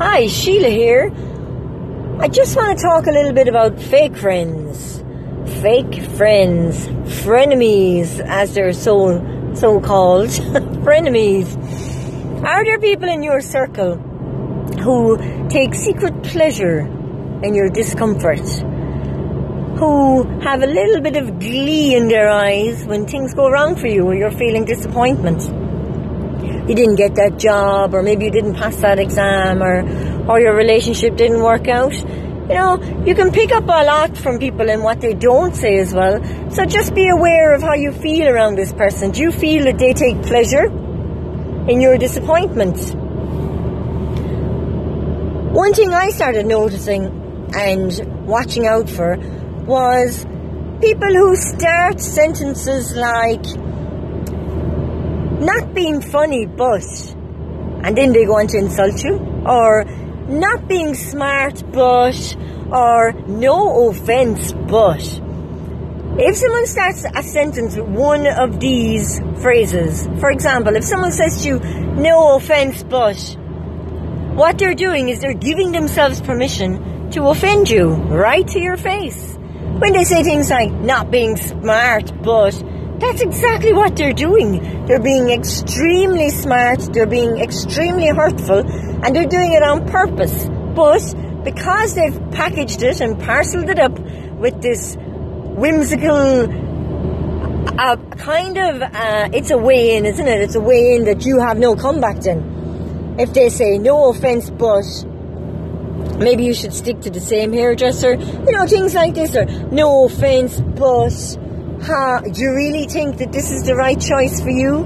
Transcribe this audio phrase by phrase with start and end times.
[0.00, 1.12] Hi, Sheila here.
[2.20, 5.02] I just want to talk a little bit about fake friends.
[5.60, 6.86] Fake friends.
[7.24, 9.18] Frenemies, as they're so,
[9.54, 10.28] so called.
[10.86, 11.48] Frenemies.
[12.44, 13.96] Are there people in your circle
[14.84, 16.82] who take secret pleasure
[17.42, 18.48] in your discomfort?
[19.80, 23.88] Who have a little bit of glee in their eyes when things go wrong for
[23.88, 25.42] you or you're feeling disappointment?
[26.68, 30.54] You didn't get that job, or maybe you didn't pass that exam, or, or your
[30.54, 31.94] relationship didn't work out.
[31.94, 35.78] You know, you can pick up a lot from people and what they don't say
[35.78, 36.22] as well.
[36.50, 39.10] So just be aware of how you feel around this person.
[39.12, 42.78] Do you feel that they take pleasure in your disappointment?
[45.54, 49.16] One thing I started noticing and watching out for
[49.66, 50.24] was
[50.80, 53.44] people who start sentences like,
[55.40, 56.84] not being funny, but,
[57.82, 59.84] and then they go on to insult you, or
[60.28, 62.36] not being smart, but,
[62.70, 65.00] or no offense, but.
[66.20, 71.42] If someone starts a sentence with one of these phrases, for example, if someone says
[71.42, 73.16] to you, no offense, but,
[74.34, 79.36] what they're doing is they're giving themselves permission to offend you right to your face.
[79.36, 82.54] When they say things like not being smart, but
[83.00, 84.86] that's exactly what they're doing.
[84.86, 88.58] They're being extremely smart, they're being extremely hurtful,
[89.04, 90.48] and they're doing it on purpose.
[90.74, 96.68] But because they've packaged it and parceled it up with this whimsical
[97.78, 100.40] uh, kind of, uh, it's a way in, isn't it?
[100.40, 103.16] It's a way in that you have no comeback then.
[103.18, 104.84] If they say, no offense, but
[106.18, 110.06] maybe you should stick to the same hairdresser, you know, things like this, or no
[110.06, 111.12] offense, but
[111.82, 114.78] ha, do you really think that this is the right choice for you?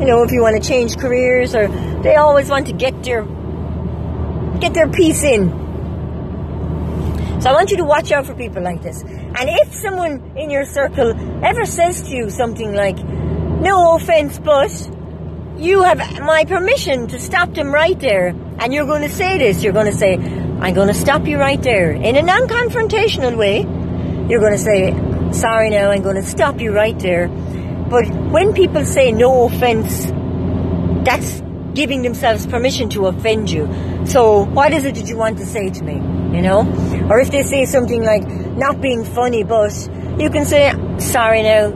[0.00, 1.68] You know, if you want to change careers, or
[2.02, 3.24] they always want to get their
[4.60, 5.50] get their piece in.
[7.40, 9.02] So I want you to watch out for people like this.
[9.02, 14.72] And if someone in your circle ever says to you something like, "No offense, but,"
[15.58, 18.34] you have my permission to stop them right there.
[18.58, 19.62] And you're going to say this.
[19.62, 23.60] You're going to say, I'm going to stop you right there in a non-confrontational way.
[24.28, 24.90] You're going to say,
[25.32, 27.28] sorry now, I'm going to stop you right there.
[27.28, 30.06] But when people say no offense,
[31.06, 31.42] that's
[31.74, 33.68] giving themselves permission to offend you.
[34.06, 35.94] So what is it that you want to say to me?
[36.36, 36.60] You know?
[37.10, 38.26] Or if they say something like,
[38.56, 39.72] not being funny, but
[40.18, 41.70] you can say, sorry now.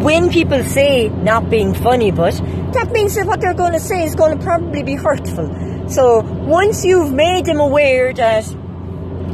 [0.00, 2.34] When people say not being funny, but
[2.72, 5.88] that means that what they're going to say is going to probably be hurtful.
[5.88, 8.46] So once you've made them aware that,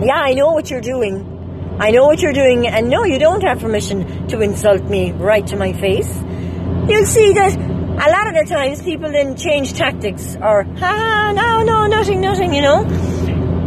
[0.02, 1.35] yeah, I know what you're doing,
[1.78, 5.46] I know what you're doing, and no, you don't have permission to insult me right
[5.48, 6.10] to my face.
[6.88, 11.62] You'll see that a lot of the times people then change tactics, or, ha, no,
[11.64, 12.80] no, nothing, nothing, you know.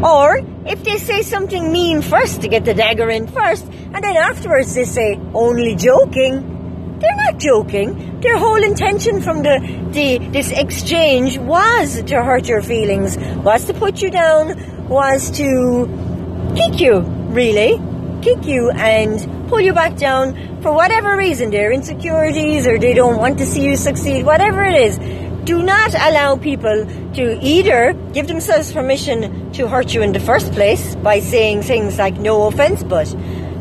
[0.04, 4.18] Or, if they say something mean first to get the dagger in first, and then
[4.18, 8.22] afterwards they say, only joking, they're not joking.
[8.22, 9.60] Their whole intention from the,
[9.92, 16.54] the this exchange was to hurt your feelings, was to put you down, was to
[16.56, 17.80] kick you, really
[18.22, 23.18] kick you and pull you back down for whatever reason, their insecurities or they don't
[23.18, 24.98] want to see you succeed, whatever it is.
[25.46, 26.86] Do not allow people
[27.16, 31.98] to either give themselves permission to hurt you in the first place by saying things
[31.98, 33.14] like no offense but,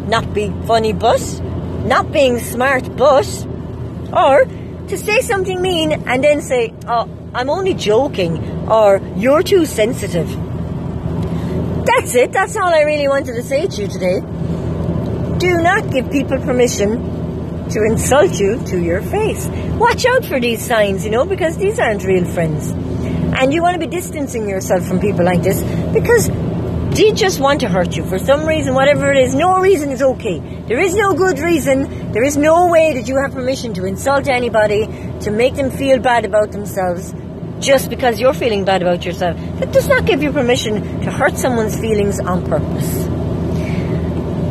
[0.07, 1.23] not be funny but,
[1.85, 3.47] not being smart but,
[4.13, 4.45] or
[4.89, 10.29] to say something mean and then say, oh, I'm only joking, or you're too sensitive.
[11.85, 12.33] That's it.
[12.33, 14.21] That's all I really wanted to say to you today.
[15.39, 19.47] Do not give people permission to insult you to your face.
[19.79, 22.71] Watch out for these signs, you know, because these aren't real friends.
[22.71, 25.63] And you want to be distancing yourself from people like this
[25.93, 26.29] because
[26.97, 29.35] they just want to hurt you for some reason, whatever it is.
[29.35, 30.41] No reason is okay.
[30.67, 32.11] There is no good reason.
[32.11, 34.87] There is no way that you have permission to insult anybody,
[35.21, 37.15] to make them feel bad about themselves
[37.61, 39.37] just because you're feeling bad about yourself.
[39.61, 43.18] That does not give you permission to hurt someone's feelings on purpose.